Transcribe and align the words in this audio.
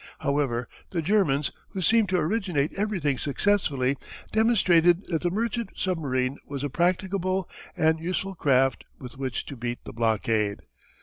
However 0.17 0.67
the 0.89 1.03
Germans 1.03 1.51
who 1.69 1.81
seemed 1.83 2.09
to 2.09 2.17
originate 2.17 2.73
everything 2.73 3.19
successfully 3.19 3.97
demonstrated 4.31 5.05
that 5.09 5.21
the 5.21 5.29
merchant 5.29 5.73
submarine 5.75 6.39
was 6.43 6.63
a 6.63 6.71
practicable 6.71 7.47
and 7.77 7.99
useful 7.99 8.33
craft 8.33 8.83
with 8.97 9.19
which 9.19 9.45
to 9.45 9.55
beat 9.55 9.83
the 9.83 9.93
blockade. 9.93 10.61